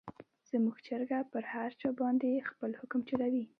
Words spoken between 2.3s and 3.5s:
خپل حکم چلوي.